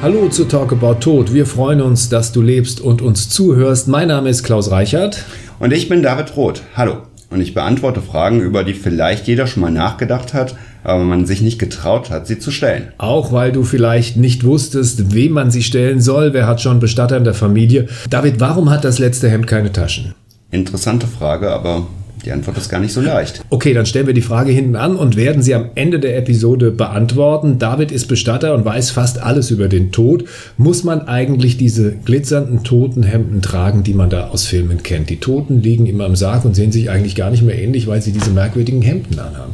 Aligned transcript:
Hallo 0.00 0.28
zu 0.28 0.44
Talk 0.44 0.70
About 0.72 1.00
Tod. 1.00 1.34
Wir 1.34 1.44
freuen 1.44 1.80
uns, 1.80 2.08
dass 2.08 2.30
du 2.30 2.40
lebst 2.40 2.80
und 2.80 3.02
uns 3.02 3.28
zuhörst. 3.30 3.88
Mein 3.88 4.06
Name 4.06 4.30
ist 4.30 4.44
Klaus 4.44 4.70
Reichert. 4.70 5.24
Und 5.58 5.72
ich 5.72 5.88
bin 5.88 6.04
David 6.04 6.36
Roth. 6.36 6.62
Hallo. 6.76 6.98
Und 7.30 7.40
ich 7.40 7.52
beantworte 7.52 8.00
Fragen, 8.00 8.40
über 8.40 8.62
die 8.62 8.74
vielleicht 8.74 9.26
jeder 9.26 9.48
schon 9.48 9.60
mal 9.60 9.72
nachgedacht 9.72 10.34
hat, 10.34 10.54
aber 10.84 11.02
man 11.02 11.26
sich 11.26 11.42
nicht 11.42 11.58
getraut 11.58 12.10
hat, 12.10 12.28
sie 12.28 12.38
zu 12.38 12.52
stellen. 12.52 12.92
Auch 12.98 13.32
weil 13.32 13.50
du 13.50 13.64
vielleicht 13.64 14.16
nicht 14.16 14.44
wusstest, 14.44 15.12
wem 15.12 15.32
man 15.32 15.50
sie 15.50 15.64
stellen 15.64 16.00
soll. 16.00 16.32
Wer 16.32 16.46
hat 16.46 16.60
schon 16.60 16.78
Bestatter 16.78 17.16
in 17.16 17.24
der 17.24 17.34
Familie? 17.34 17.88
David, 18.08 18.38
warum 18.38 18.70
hat 18.70 18.84
das 18.84 19.00
letzte 19.00 19.28
Hemd 19.28 19.48
keine 19.48 19.72
Taschen? 19.72 20.14
Interessante 20.52 21.08
Frage, 21.08 21.50
aber 21.50 21.88
die 22.24 22.32
Antwort 22.32 22.56
ist 22.58 22.68
gar 22.68 22.80
nicht 22.80 22.92
so 22.92 23.00
leicht. 23.00 23.42
Okay, 23.50 23.72
dann 23.72 23.86
stellen 23.86 24.06
wir 24.06 24.14
die 24.14 24.22
Frage 24.22 24.52
hinten 24.52 24.76
an 24.76 24.96
und 24.96 25.16
werden 25.16 25.42
sie 25.42 25.54
am 25.54 25.70
Ende 25.74 26.00
der 26.00 26.16
Episode 26.16 26.70
beantworten. 26.70 27.58
David 27.58 27.92
ist 27.92 28.06
Bestatter 28.06 28.54
und 28.54 28.64
weiß 28.64 28.90
fast 28.90 29.22
alles 29.22 29.50
über 29.50 29.68
den 29.68 29.92
Tod. 29.92 30.24
Muss 30.56 30.84
man 30.84 31.02
eigentlich 31.02 31.56
diese 31.56 31.92
glitzernden 31.92 32.64
Totenhemden 32.64 33.42
tragen, 33.42 33.82
die 33.82 33.94
man 33.94 34.10
da 34.10 34.28
aus 34.28 34.46
Filmen 34.46 34.82
kennt? 34.82 35.10
Die 35.10 35.20
Toten 35.20 35.62
liegen 35.62 35.86
immer 35.86 36.06
im 36.06 36.16
Sarg 36.16 36.44
und 36.44 36.54
sehen 36.54 36.72
sich 36.72 36.90
eigentlich 36.90 37.14
gar 37.14 37.30
nicht 37.30 37.42
mehr 37.42 37.58
ähnlich, 37.58 37.86
weil 37.86 38.02
sie 38.02 38.12
diese 38.12 38.30
merkwürdigen 38.30 38.82
Hemden 38.82 39.18
anhaben. 39.18 39.52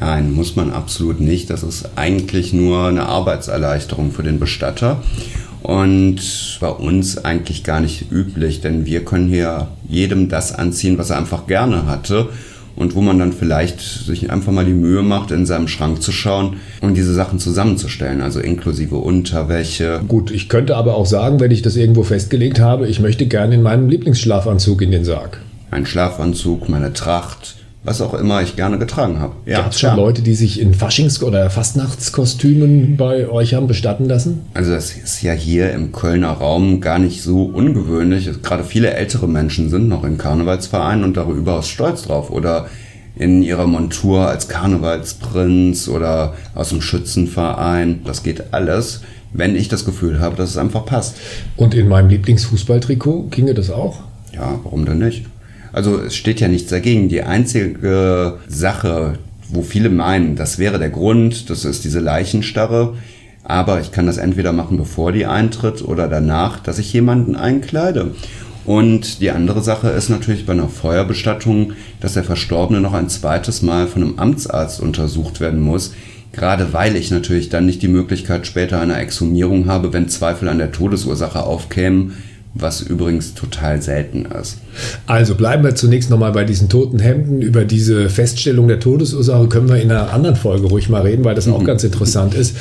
Nein, 0.00 0.32
muss 0.32 0.56
man 0.56 0.70
absolut 0.70 1.20
nicht. 1.20 1.50
Das 1.50 1.62
ist 1.62 1.90
eigentlich 1.96 2.54
nur 2.54 2.86
eine 2.86 3.06
Arbeitserleichterung 3.06 4.12
für 4.12 4.22
den 4.22 4.38
Bestatter 4.38 5.02
und 5.62 6.20
bei 6.60 6.68
uns 6.68 7.24
eigentlich 7.24 7.64
gar 7.64 7.80
nicht 7.80 8.10
üblich, 8.10 8.60
denn 8.60 8.86
wir 8.86 9.04
können 9.04 9.28
hier 9.28 9.68
jedem 9.88 10.28
das 10.28 10.54
anziehen, 10.54 10.98
was 10.98 11.10
er 11.10 11.18
einfach 11.18 11.46
gerne 11.46 11.86
hatte 11.86 12.28
und 12.76 12.94
wo 12.94 13.02
man 13.02 13.18
dann 13.18 13.32
vielleicht 13.32 13.80
sich 13.80 14.30
einfach 14.30 14.52
mal 14.52 14.64
die 14.64 14.72
Mühe 14.72 15.02
macht, 15.02 15.30
in 15.30 15.44
seinem 15.44 15.68
Schrank 15.68 16.02
zu 16.02 16.12
schauen 16.12 16.56
und 16.80 16.96
diese 16.96 17.12
Sachen 17.12 17.38
zusammenzustellen, 17.38 18.22
also 18.22 18.40
inklusive 18.40 18.96
Unterwäsche. 18.96 20.00
Gut, 20.08 20.30
ich 20.30 20.48
könnte 20.48 20.76
aber 20.76 20.94
auch 20.94 21.06
sagen, 21.06 21.40
wenn 21.40 21.50
ich 21.50 21.62
das 21.62 21.76
irgendwo 21.76 22.04
festgelegt 22.04 22.58
habe, 22.60 22.88
ich 22.88 23.00
möchte 23.00 23.26
gerne 23.26 23.54
in 23.54 23.62
meinem 23.62 23.88
Lieblingsschlafanzug 23.88 24.82
in 24.82 24.90
den 24.92 25.04
Sarg. 25.04 25.40
Ein 25.70 25.86
Schlafanzug, 25.86 26.68
meine 26.68 26.92
Tracht, 26.92 27.56
was 27.82 28.02
auch 28.02 28.12
immer 28.14 28.42
ich 28.42 28.56
gerne 28.56 28.78
getragen 28.78 29.20
habe. 29.20 29.34
Ja, 29.46 29.62
Gab 29.62 29.72
es 29.72 29.80
schon 29.80 29.96
Leute, 29.96 30.20
die 30.22 30.34
sich 30.34 30.60
in 30.60 30.74
Faschings- 30.74 31.22
oder 31.22 31.48
Fastnachtskostümen 31.48 32.96
bei 32.96 33.28
euch 33.28 33.54
haben 33.54 33.66
bestatten 33.66 34.04
lassen? 34.04 34.42
Also 34.52 34.72
das 34.72 34.92
ist 34.92 35.22
ja 35.22 35.32
hier 35.32 35.72
im 35.72 35.90
Kölner 35.90 36.32
Raum 36.32 36.80
gar 36.80 36.98
nicht 36.98 37.22
so 37.22 37.44
ungewöhnlich. 37.44 38.28
Gerade 38.42 38.64
viele 38.64 38.92
ältere 38.92 39.26
Menschen 39.26 39.70
sind 39.70 39.88
noch 39.88 40.04
in 40.04 40.18
Karnevalsvereinen 40.18 41.04
und 41.04 41.16
darüber 41.16 41.38
überaus 41.38 41.68
stolz 41.68 42.02
drauf. 42.02 42.30
Oder 42.30 42.66
in 43.16 43.42
ihrer 43.42 43.66
Montur 43.66 44.28
als 44.28 44.48
Karnevalsprinz 44.48 45.88
oder 45.88 46.34
aus 46.54 46.70
dem 46.70 46.80
Schützenverein. 46.80 48.00
Das 48.04 48.22
geht 48.22 48.52
alles, 48.52 49.02
wenn 49.32 49.56
ich 49.56 49.68
das 49.68 49.84
Gefühl 49.84 50.20
habe, 50.20 50.36
dass 50.36 50.50
es 50.50 50.56
einfach 50.56 50.84
passt. 50.84 51.16
Und 51.56 51.74
in 51.74 51.88
meinem 51.88 52.08
Lieblingsfußballtrikot 52.08 53.28
ginge 53.30 53.54
das 53.54 53.70
auch? 53.70 54.00
Ja, 54.32 54.58
warum 54.64 54.84
denn 54.84 54.98
nicht? 54.98 55.26
Also 55.72 56.00
es 56.00 56.16
steht 56.16 56.40
ja 56.40 56.48
nichts 56.48 56.70
dagegen. 56.70 57.08
Die 57.08 57.22
einzige 57.22 58.38
Sache, 58.48 59.18
wo 59.48 59.62
viele 59.62 59.90
meinen, 59.90 60.36
das 60.36 60.58
wäre 60.58 60.78
der 60.78 60.90
Grund, 60.90 61.50
das 61.50 61.64
ist 61.64 61.84
diese 61.84 62.00
Leichenstarre. 62.00 62.94
Aber 63.42 63.80
ich 63.80 63.90
kann 63.90 64.06
das 64.06 64.18
entweder 64.18 64.52
machen, 64.52 64.76
bevor 64.76 65.12
die 65.12 65.26
eintritt 65.26 65.82
oder 65.82 66.08
danach, 66.08 66.60
dass 66.60 66.78
ich 66.78 66.92
jemanden 66.92 67.36
einkleide. 67.36 68.12
Und 68.64 69.20
die 69.20 69.30
andere 69.30 69.62
Sache 69.62 69.88
ist 69.88 70.10
natürlich 70.10 70.46
bei 70.46 70.52
einer 70.52 70.68
Feuerbestattung, 70.68 71.72
dass 72.00 72.12
der 72.14 72.24
Verstorbene 72.24 72.80
noch 72.80 72.92
ein 72.92 73.08
zweites 73.08 73.62
Mal 73.62 73.86
von 73.86 74.02
einem 74.02 74.18
Amtsarzt 74.18 74.80
untersucht 74.80 75.40
werden 75.40 75.60
muss. 75.60 75.94
Gerade 76.32 76.72
weil 76.72 76.94
ich 76.94 77.10
natürlich 77.10 77.48
dann 77.48 77.66
nicht 77.66 77.82
die 77.82 77.88
Möglichkeit 77.88 78.46
später 78.46 78.80
einer 78.80 79.00
Exhumierung 79.00 79.66
habe, 79.66 79.92
wenn 79.92 80.08
Zweifel 80.08 80.48
an 80.48 80.58
der 80.58 80.70
Todesursache 80.70 81.42
aufkämen, 81.42 82.22
was 82.54 82.82
übrigens 82.82 83.34
total 83.34 83.80
selten 83.80 84.26
ist. 84.26 84.58
Also 85.06 85.36
bleiben 85.36 85.62
wir 85.62 85.74
zunächst 85.76 86.10
nochmal 86.10 86.32
bei 86.32 86.44
diesen 86.44 86.68
toten 86.68 86.98
Hemden. 86.98 87.42
Über 87.42 87.64
diese 87.64 88.08
Feststellung 88.08 88.66
der 88.66 88.80
Todesursache 88.80 89.46
können 89.48 89.68
wir 89.68 89.76
in 89.76 89.90
einer 89.90 90.12
anderen 90.12 90.34
Folge 90.34 90.66
ruhig 90.66 90.88
mal 90.88 91.02
reden, 91.02 91.24
weil 91.24 91.36
das 91.36 91.46
mhm. 91.46 91.54
auch 91.54 91.64
ganz 91.64 91.84
interessant 91.84 92.34
ist. 92.34 92.56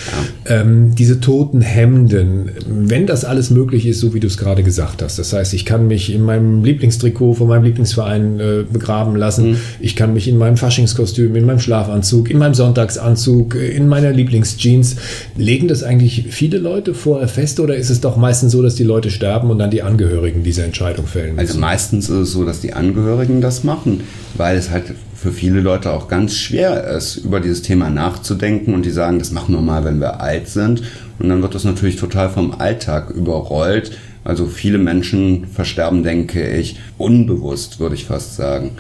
Ja. 0.48 0.62
Ähm, 0.62 0.94
diese 0.96 1.20
toten 1.20 1.62
Hemden, 1.62 2.52
wenn 2.68 3.08
das 3.08 3.26
alles 3.26 3.50
möglich 3.50 3.88
ist, 3.88 4.00
so 4.00 4.14
wie 4.14 4.20
du 4.20 4.28
es 4.28 4.38
gerade 4.38 4.64
gesagt 4.64 5.02
hast, 5.02 5.18
das 5.18 5.34
heißt, 5.34 5.54
ich 5.54 5.66
kann 5.66 5.88
mich 5.88 6.14
in 6.14 6.24
meinem 6.24 6.64
Lieblingstrikot 6.64 7.36
von 7.36 7.48
meinem 7.48 7.64
Lieblingsverein 7.64 8.40
äh, 8.40 8.64
begraben 8.72 9.16
lassen, 9.16 9.52
mhm. 9.52 9.58
ich 9.80 9.96
kann 9.96 10.14
mich 10.14 10.28
in 10.28 10.38
meinem 10.38 10.58
Faschingskostüm, 10.58 11.36
in 11.36 11.46
meinem 11.46 11.60
Schlafanzug, 11.60 12.30
in 12.30 12.38
meinem 12.38 12.54
Sonntagsanzug, 12.54 13.56
in 13.56 13.88
meiner 13.88 14.12
Lieblingsjeans, 14.12 14.98
legen 15.36 15.68
das 15.68 15.82
eigentlich 15.82 16.28
viele 16.30 16.60
Leute 16.60 16.94
vorher 16.94 17.28
fest 17.28 17.60
oder 17.60 17.76
ist 17.76 17.90
es 17.90 18.02
doch 18.02 18.18
meistens 18.18 18.52
so, 18.52 18.62
dass 18.62 18.76
die 18.76 18.84
Leute 18.84 19.10
sterben 19.10 19.50
und 19.50 19.58
dann 19.58 19.72
die 19.72 19.79
Angehörigen 19.82 20.44
diese 20.44 20.64
Entscheidung 20.64 21.08
fällen 21.08 21.36
müssen? 21.36 21.48
Also 21.48 21.60
meistens 21.60 21.80
meistens 21.90 22.10
ist 22.10 22.30
es 22.30 22.32
so, 22.34 22.46
dass 22.46 22.62
die 22.62 22.74
Angehörigen 22.74 23.42
das 23.42 23.64
machen, 23.64 24.02
weil 24.36 24.58
es 24.58 24.70
halt 24.70 24.94
für 25.16 25.32
viele 25.32 25.60
Leute 25.60 25.92
auch 25.92 26.08
ganz 26.08 26.36
schwer 26.36 26.84
ist, 26.96 27.18
über 27.18 27.40
dieses 27.40 27.62
Thema 27.62 27.90
nachzudenken 27.90 28.74
und 28.74 28.86
die 28.86 28.92
sagen, 28.92 29.20
das 29.20 29.32
machen 29.32 29.56
wir 29.56 29.62
mal, 29.62 29.84
wenn 29.84 30.00
wir 30.00 30.22
alt 30.22 30.48
sind. 30.48 30.84
Und 31.20 31.30
dann 31.30 31.42
wird 31.42 31.56
das 31.56 31.66
natürlich 31.66 31.98
total 31.98 32.30
vom 32.30 32.52
Alltag 32.60 33.10
überrollt. 33.10 33.98
Also 34.24 34.46
viele 34.46 34.78
Menschen 34.78 35.48
versterben, 35.48 36.04
denke 36.04 36.48
ich, 36.50 36.80
unbewusst, 36.98 37.80
würde 37.80 37.96
ich 37.96 38.06
fast 38.06 38.36
sagen. 38.36 38.72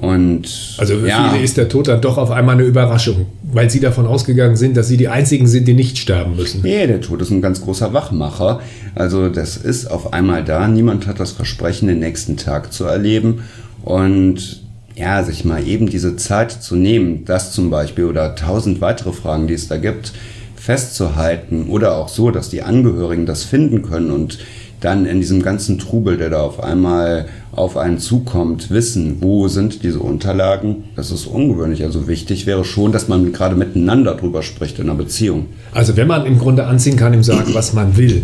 Und 0.00 0.76
also 0.78 0.96
für 0.98 1.08
ja. 1.08 1.30
viele 1.30 1.42
ist 1.42 1.56
der 1.56 1.68
Tod 1.68 1.88
dann 1.88 2.00
doch 2.00 2.18
auf 2.18 2.30
einmal 2.30 2.54
eine 2.54 2.64
Überraschung, 2.64 3.26
weil 3.42 3.68
sie 3.68 3.80
davon 3.80 4.06
ausgegangen 4.06 4.56
sind, 4.56 4.76
dass 4.76 4.88
sie 4.88 4.96
die 4.96 5.08
einzigen 5.08 5.46
sind, 5.46 5.66
die 5.66 5.74
nicht 5.74 5.98
sterben 5.98 6.36
müssen. 6.36 6.62
Nee, 6.62 6.86
der 6.86 7.00
Tod 7.00 7.20
ist 7.20 7.30
ein 7.30 7.42
ganz 7.42 7.60
großer 7.62 7.92
Wachmacher. 7.92 8.60
Also 8.94 9.28
das 9.28 9.56
ist 9.56 9.90
auf 9.90 10.12
einmal 10.12 10.44
da. 10.44 10.68
Niemand 10.68 11.06
hat 11.06 11.18
das 11.18 11.32
Versprechen, 11.32 11.88
den 11.88 11.98
nächsten 11.98 12.36
Tag 12.36 12.72
zu 12.72 12.84
erleben. 12.84 13.42
Und 13.84 14.62
ja, 14.94 15.22
sich 15.22 15.44
mal 15.44 15.66
eben 15.66 15.88
diese 15.88 16.16
Zeit 16.16 16.50
zu 16.50 16.76
nehmen, 16.76 17.24
das 17.24 17.52
zum 17.52 17.70
Beispiel 17.70 18.04
oder 18.04 18.34
tausend 18.34 18.80
weitere 18.80 19.12
Fragen, 19.12 19.46
die 19.46 19.54
es 19.54 19.68
da 19.68 19.76
gibt, 19.76 20.12
festzuhalten 20.56 21.68
oder 21.68 21.96
auch 21.96 22.08
so, 22.08 22.30
dass 22.30 22.50
die 22.50 22.62
Angehörigen 22.62 23.24
das 23.24 23.44
finden 23.44 23.82
können 23.82 24.10
und 24.10 24.38
dann 24.80 25.06
in 25.06 25.20
diesem 25.20 25.42
ganzen 25.42 25.78
Trubel, 25.78 26.16
der 26.16 26.30
da 26.30 26.40
auf 26.40 26.62
einmal 26.62 27.26
auf 27.52 27.76
einen 27.76 27.98
zukommt, 27.98 28.70
wissen, 28.70 29.16
wo 29.20 29.48
sind 29.48 29.82
diese 29.82 29.98
Unterlagen, 29.98 30.84
das 30.94 31.10
ist 31.10 31.26
ungewöhnlich. 31.26 31.82
Also 31.82 32.06
wichtig 32.06 32.46
wäre 32.46 32.64
schon, 32.64 32.92
dass 32.92 33.08
man 33.08 33.32
gerade 33.32 33.56
miteinander 33.56 34.14
drüber 34.14 34.42
spricht 34.42 34.78
in 34.78 34.88
einer 34.88 34.96
Beziehung. 34.96 35.46
Also 35.72 35.96
wenn 35.96 36.06
man 36.06 36.24
im 36.26 36.38
Grunde 36.38 36.66
anziehen 36.66 36.96
kann 36.96 37.12
im 37.12 37.24
Sarg, 37.24 37.52
was 37.54 37.72
man 37.72 37.96
will, 37.96 38.22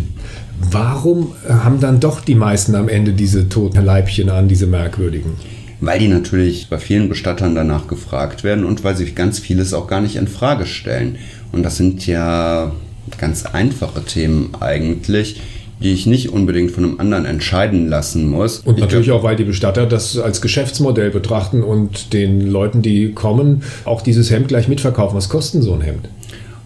warum 0.71 1.33
haben 1.49 1.81
dann 1.81 1.99
doch 1.99 2.21
die 2.21 2.35
meisten 2.35 2.75
am 2.75 2.87
Ende 2.87 3.11
diese 3.11 3.49
toten 3.49 3.83
Leibchen 3.83 4.29
an, 4.29 4.47
diese 4.47 4.67
merkwürdigen? 4.67 5.33
Weil 5.81 5.99
die 5.99 6.07
natürlich 6.07 6.69
bei 6.69 6.77
vielen 6.77 7.09
Bestattern 7.09 7.53
danach 7.53 7.87
gefragt 7.87 8.45
werden 8.45 8.63
und 8.63 8.85
weil 8.85 8.95
sich 8.95 9.13
ganz 9.13 9.39
vieles 9.39 9.73
auch 9.73 9.87
gar 9.87 9.99
nicht 9.99 10.15
in 10.15 10.29
Frage 10.29 10.65
stellen. 10.65 11.17
Und 11.51 11.63
das 11.63 11.75
sind 11.75 12.07
ja 12.07 12.71
ganz 13.17 13.45
einfache 13.45 14.03
Themen 14.03 14.51
eigentlich 14.59 15.41
die 15.85 15.93
ich 15.93 16.07
nicht 16.07 16.29
unbedingt 16.29 16.71
von 16.71 16.83
einem 16.83 16.99
anderen 16.99 17.25
entscheiden 17.25 17.87
lassen 17.87 18.27
muss. 18.27 18.57
Und 18.57 18.77
ich 18.77 18.81
natürlich 18.81 19.05
glaub, 19.05 19.19
auch, 19.19 19.23
weil 19.23 19.35
die 19.35 19.43
Bestatter 19.43 19.85
das 19.85 20.17
als 20.17 20.41
Geschäftsmodell 20.41 21.11
betrachten 21.11 21.61
und 21.61 22.11
den 22.11 22.41
Leuten, 22.49 22.81
die 22.81 23.11
kommen, 23.11 23.61
auch 23.83 24.01
dieses 24.01 24.31
Hemd 24.31 24.47
gleich 24.47 24.67
mitverkaufen. 24.67 25.15
Was 25.15 25.29
kostet 25.29 25.61
so 25.61 25.73
ein 25.73 25.81
Hemd? 25.81 26.09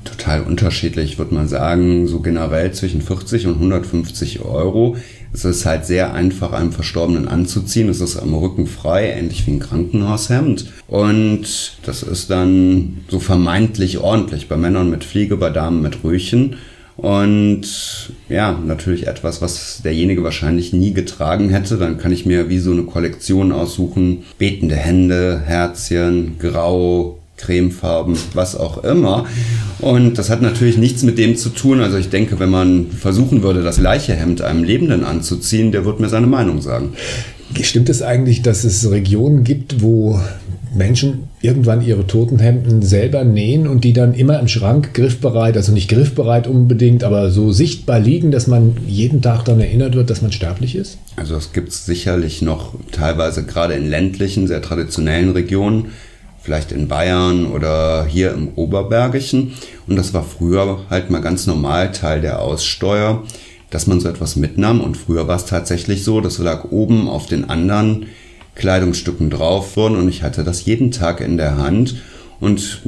Total 0.05 0.41
unterschiedlich, 0.43 1.17
würde 1.17 1.35
man 1.35 1.49
sagen, 1.49 2.07
so 2.07 2.21
generell 2.21 2.71
zwischen 2.71 3.01
40 3.01 3.47
und 3.47 3.55
150 3.55 4.39
Euro. 4.45 4.95
Es 5.33 5.43
ist 5.43 5.65
halt 5.65 5.85
sehr 5.85 6.13
einfach, 6.13 6.53
einem 6.53 6.71
Verstorbenen 6.71 7.27
anzuziehen. 7.27 7.89
Es 7.89 7.99
ist 7.99 8.15
am 8.15 8.33
Rücken 8.33 8.67
frei, 8.67 9.09
ähnlich 9.09 9.45
wie 9.45 9.51
ein 9.51 9.59
Krankenhaushemd. 9.59 10.65
Und 10.87 11.77
das 11.85 12.03
ist 12.03 12.29
dann 12.29 12.99
so 13.09 13.19
vermeintlich 13.19 13.97
ordentlich. 13.97 14.47
Bei 14.47 14.55
Männern 14.55 14.89
mit 14.89 15.03
Fliege, 15.03 15.35
bei 15.35 15.49
Damen 15.49 15.81
mit 15.81 16.05
Röhrchen. 16.05 16.55
Und 17.01 18.11
ja, 18.27 18.59
natürlich 18.65 19.07
etwas, 19.07 19.41
was 19.41 19.81
derjenige 19.83 20.23
wahrscheinlich 20.23 20.73
nie 20.73 20.93
getragen 20.93 21.49
hätte. 21.49 21.77
Dann 21.77 21.97
kann 21.97 22.11
ich 22.11 22.25
mir 22.25 22.49
wie 22.49 22.59
so 22.59 22.71
eine 22.71 22.83
Kollektion 22.83 23.51
aussuchen. 23.51 24.23
Betende 24.37 24.75
Hände, 24.75 25.41
Herzchen, 25.45 26.37
Grau, 26.39 27.19
Cremefarben, 27.37 28.17
was 28.33 28.55
auch 28.57 28.83
immer. 28.83 29.25
Und 29.79 30.17
das 30.17 30.29
hat 30.29 30.41
natürlich 30.41 30.77
nichts 30.77 31.03
mit 31.03 31.17
dem 31.17 31.37
zu 31.37 31.49
tun. 31.49 31.79
Also 31.79 31.97
ich 31.97 32.09
denke, 32.09 32.39
wenn 32.39 32.49
man 32.49 32.87
versuchen 32.91 33.43
würde, 33.43 33.63
das 33.63 33.77
gleiche 33.77 34.13
Hemd 34.13 34.41
einem 34.41 34.63
Lebenden 34.63 35.05
anzuziehen, 35.05 35.71
der 35.71 35.85
wird 35.85 36.01
mir 36.01 36.09
seine 36.09 36.27
Meinung 36.27 36.61
sagen. 36.61 36.93
Stimmt 37.61 37.89
es 37.89 38.01
eigentlich, 38.01 38.41
dass 38.41 38.63
es 38.65 38.91
Regionen 38.91 39.43
gibt, 39.43 39.81
wo 39.81 40.19
Menschen 40.73 41.29
irgendwann 41.41 41.81
ihre 41.81 42.05
Totenhemden 42.05 42.81
selber 42.81 43.23
nähen 43.23 43.67
und 43.67 43.83
die 43.83 43.93
dann 43.93 44.13
immer 44.13 44.39
im 44.39 44.47
Schrank 44.47 44.93
griffbereit, 44.93 45.57
also 45.57 45.71
nicht 45.71 45.89
griffbereit 45.89 46.47
unbedingt, 46.47 47.03
aber 47.03 47.31
so 47.31 47.51
sichtbar 47.51 47.99
liegen, 47.99 48.31
dass 48.31 48.47
man 48.47 48.77
jeden 48.87 49.21
Tag 49.21 49.45
daran 49.45 49.61
erinnert 49.61 49.95
wird, 49.95 50.09
dass 50.09 50.21
man 50.21 50.31
sterblich 50.31 50.75
ist? 50.75 50.97
Also 51.15 51.35
es 51.35 51.53
gibt 51.53 51.69
es 51.69 51.85
sicherlich 51.85 52.41
noch 52.41 52.73
teilweise 52.91 53.45
gerade 53.45 53.73
in 53.73 53.89
ländlichen, 53.89 54.47
sehr 54.47 54.61
traditionellen 54.61 55.31
Regionen. 55.31 55.87
vielleicht 56.41 56.71
in 56.71 56.87
Bayern 56.87 57.45
oder 57.45 58.05
hier 58.05 58.33
im 58.33 58.49
Oberbergischen. 58.55 59.53
Und 59.87 59.95
das 59.97 60.13
war 60.13 60.23
früher 60.23 60.79
halt 60.89 61.09
mal 61.09 61.21
ganz 61.21 61.47
normal 61.47 61.91
Teil 61.91 62.21
der 62.21 62.41
Aussteuer, 62.41 63.23
dass 63.69 63.87
man 63.87 63.99
so 63.99 64.09
etwas 64.09 64.35
mitnahm. 64.35 64.81
Und 64.81 64.97
früher 64.97 65.27
war 65.27 65.35
es 65.35 65.45
tatsächlich 65.45 66.03
so, 66.03 66.21
das 66.21 66.37
lag 66.39 66.71
oben 66.71 67.07
auf 67.07 67.25
den 67.25 67.49
anderen 67.49 68.07
Kleidungsstücken 68.59 69.29
drauf 69.29 69.75
worden 69.75 69.97
und 69.97 70.07
ich 70.07 70.21
hatte 70.21 70.43
das 70.43 70.65
jeden 70.65 70.91
Tag 70.91 71.21
in 71.21 71.37
der 71.37 71.57
Hand. 71.57 71.95
Und 72.39 72.81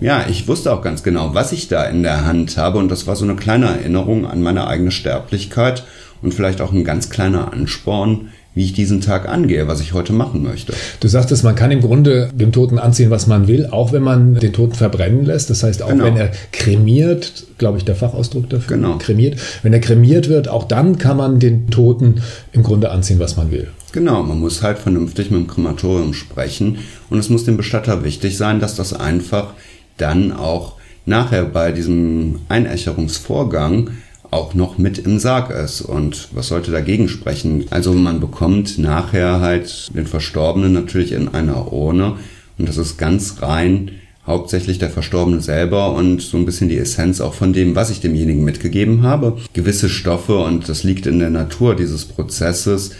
ja, 0.00 0.24
ich 0.28 0.48
wusste 0.48 0.72
auch 0.72 0.82
ganz 0.82 1.02
genau, 1.02 1.34
was 1.34 1.52
ich 1.52 1.68
da 1.68 1.84
in 1.84 2.02
der 2.02 2.24
Hand 2.24 2.56
habe. 2.56 2.78
Und 2.78 2.90
das 2.90 3.06
war 3.06 3.16
so 3.16 3.24
eine 3.24 3.36
kleine 3.36 3.66
Erinnerung 3.66 4.26
an 4.26 4.42
meine 4.42 4.66
eigene 4.66 4.90
Sterblichkeit 4.90 5.84
und 6.22 6.32
vielleicht 6.32 6.60
auch 6.60 6.72
ein 6.72 6.84
ganz 6.84 7.10
kleiner 7.10 7.52
Ansporn, 7.52 8.30
wie 8.54 8.64
ich 8.64 8.72
diesen 8.72 9.02
Tag 9.02 9.28
angehe, 9.28 9.68
was 9.68 9.80
ich 9.80 9.92
heute 9.92 10.14
machen 10.14 10.42
möchte. 10.42 10.72
Du 11.00 11.08
sagtest, 11.08 11.44
man 11.44 11.54
kann 11.54 11.70
im 11.70 11.82
Grunde 11.82 12.30
dem 12.32 12.52
Toten 12.52 12.78
anziehen, 12.78 13.10
was 13.10 13.26
man 13.26 13.48
will, 13.48 13.66
auch 13.66 13.92
wenn 13.92 14.02
man 14.02 14.34
den 14.36 14.54
Toten 14.54 14.74
verbrennen 14.74 15.26
lässt. 15.26 15.50
Das 15.50 15.62
heißt, 15.62 15.82
auch 15.82 15.90
genau. 15.90 16.04
wenn 16.04 16.16
er 16.16 16.30
kremiert, 16.52 17.44
glaube 17.58 17.76
ich, 17.76 17.84
der 17.84 17.96
Fachausdruck 17.96 18.48
dafür, 18.48 18.78
genau. 18.78 18.96
kremiert, 18.96 19.38
wenn 19.62 19.74
er 19.74 19.80
kremiert 19.80 20.30
wird, 20.30 20.48
auch 20.48 20.64
dann 20.64 20.96
kann 20.96 21.18
man 21.18 21.38
den 21.38 21.68
Toten 21.68 22.22
im 22.52 22.62
Grunde 22.62 22.90
anziehen, 22.90 23.18
was 23.18 23.36
man 23.36 23.50
will. 23.50 23.68
Genau, 23.92 24.22
man 24.22 24.40
muss 24.40 24.62
halt 24.62 24.78
vernünftig 24.78 25.30
mit 25.30 25.40
dem 25.40 25.46
Krematorium 25.46 26.12
sprechen 26.12 26.78
und 27.08 27.18
es 27.18 27.30
muss 27.30 27.44
dem 27.44 27.56
Bestatter 27.56 28.04
wichtig 28.04 28.36
sein, 28.36 28.60
dass 28.60 28.74
das 28.74 28.92
einfach 28.92 29.54
dann 29.96 30.32
auch 30.32 30.74
nachher 31.06 31.44
bei 31.44 31.72
diesem 31.72 32.40
Einächerungsvorgang 32.48 33.90
auch 34.30 34.54
noch 34.54 34.76
mit 34.76 34.98
im 34.98 35.18
Sarg 35.18 35.50
ist. 35.50 35.80
Und 35.80 36.28
was 36.32 36.48
sollte 36.48 36.72
dagegen 36.72 37.08
sprechen? 37.08 37.64
Also 37.70 37.92
man 37.92 38.20
bekommt 38.20 38.76
nachher 38.76 39.40
halt 39.40 39.94
den 39.94 40.06
Verstorbenen 40.06 40.72
natürlich 40.72 41.12
in 41.12 41.28
einer 41.28 41.72
Urne 41.72 42.16
und 42.58 42.68
das 42.68 42.76
ist 42.76 42.98
ganz 42.98 43.40
rein 43.42 43.92
hauptsächlich 44.26 44.78
der 44.78 44.90
Verstorbene 44.90 45.40
selber 45.40 45.92
und 45.92 46.20
so 46.20 46.36
ein 46.36 46.46
bisschen 46.46 46.68
die 46.68 46.78
Essenz 46.78 47.20
auch 47.20 47.34
von 47.34 47.52
dem, 47.52 47.76
was 47.76 47.90
ich 47.90 48.00
demjenigen 48.00 48.42
mitgegeben 48.42 49.02
habe. 49.04 49.36
Gewisse 49.52 49.88
Stoffe, 49.88 50.38
und 50.38 50.68
das 50.68 50.82
liegt 50.82 51.06
in 51.06 51.20
der 51.20 51.30
Natur 51.30 51.76
dieses 51.76 52.04
Prozesses, 52.04 52.90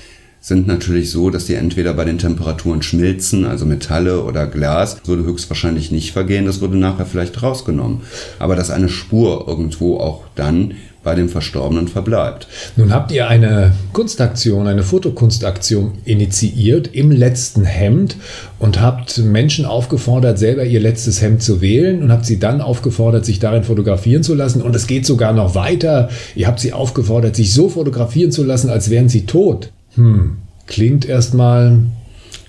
sind 0.40 0.66
natürlich 0.66 1.10
so, 1.10 1.30
dass 1.30 1.46
die 1.46 1.54
entweder 1.54 1.94
bei 1.94 2.04
den 2.04 2.18
Temperaturen 2.18 2.82
schmilzen, 2.82 3.46
also 3.46 3.66
Metalle 3.66 4.22
oder 4.22 4.46
Glas, 4.46 4.98
würde 5.04 5.24
höchstwahrscheinlich 5.24 5.90
nicht 5.90 6.12
vergehen, 6.12 6.46
das 6.46 6.60
wurde 6.60 6.76
nachher 6.76 7.06
vielleicht 7.06 7.42
rausgenommen. 7.42 8.02
Aber 8.38 8.54
dass 8.54 8.70
eine 8.70 8.88
Spur 8.88 9.46
irgendwo 9.48 9.98
auch 9.98 10.22
dann 10.36 10.74
bei 11.06 11.14
dem 11.14 11.28
Verstorbenen 11.28 11.86
verbleibt. 11.86 12.48
Nun 12.74 12.92
habt 12.92 13.12
ihr 13.12 13.28
eine 13.28 13.72
Kunstaktion, 13.92 14.66
eine 14.66 14.82
Fotokunstaktion 14.82 15.92
initiiert 16.04 16.90
im 16.92 17.12
letzten 17.12 17.64
Hemd 17.64 18.16
und 18.58 18.80
habt 18.80 19.18
Menschen 19.18 19.66
aufgefordert, 19.66 20.36
selber 20.36 20.64
ihr 20.64 20.80
letztes 20.80 21.22
Hemd 21.22 21.44
zu 21.44 21.60
wählen 21.60 22.02
und 22.02 22.10
habt 22.10 22.26
sie 22.26 22.40
dann 22.40 22.60
aufgefordert, 22.60 23.24
sich 23.24 23.38
darin 23.38 23.62
fotografieren 23.62 24.24
zu 24.24 24.34
lassen. 24.34 24.62
Und 24.62 24.74
es 24.74 24.88
geht 24.88 25.06
sogar 25.06 25.32
noch 25.32 25.54
weiter. 25.54 26.08
Ihr 26.34 26.48
habt 26.48 26.58
sie 26.58 26.72
aufgefordert, 26.72 27.36
sich 27.36 27.52
so 27.52 27.68
fotografieren 27.68 28.32
zu 28.32 28.42
lassen, 28.42 28.68
als 28.68 28.90
wären 28.90 29.08
sie 29.08 29.26
tot. 29.26 29.70
Hm, 29.96 30.36
klingt 30.66 31.06
erstmal 31.06 31.78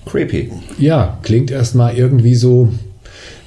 creepy. 0.06 0.52
Ja, 0.78 1.20
klingt 1.24 1.52
erstmal 1.52 1.98
irgendwie 1.98 2.36
so 2.36 2.70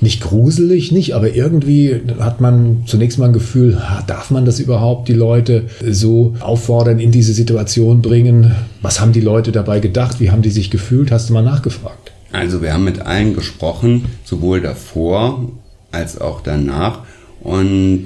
nicht 0.01 0.23
gruselig, 0.23 0.93
nicht, 0.93 1.15
aber 1.15 1.35
irgendwie 1.35 2.01
hat 2.19 2.41
man 2.41 2.85
zunächst 2.87 3.19
mal 3.19 3.27
ein 3.27 3.33
Gefühl, 3.33 3.81
darf 4.07 4.31
man 4.31 4.45
das 4.45 4.59
überhaupt, 4.59 5.09
die 5.09 5.15
Leute 5.15 5.67
so 5.87 6.35
auffordern, 6.41 6.99
in 6.99 7.11
diese 7.11 7.35
Situation 7.35 8.01
bringen? 8.01 8.55
Was 8.81 9.01
haben 9.01 9.13
die 9.13 9.21
Leute 9.21 9.53
dabei 9.53 9.81
gedacht? 9.81 10.21
Wie 10.21 10.31
haben 10.31 10.43
die 10.43 10.51
sich 10.51 10.71
gefühlt? 10.71 11.11
Hast 11.11 11.29
du 11.29 11.35
mal 11.35 11.43
nachgefragt? 11.43 12.13
Also 12.33 12.63
wir 12.63 12.73
haben 12.73 12.85
mit 12.85 13.01
allen 13.01 13.35
gesprochen, 13.35 14.07
sowohl 14.25 14.61
davor 14.61 15.51
als 15.93 16.21
auch 16.21 16.41
danach. 16.41 17.01
Und 17.41 18.05